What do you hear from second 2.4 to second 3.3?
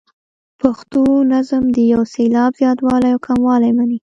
زیاتوالی او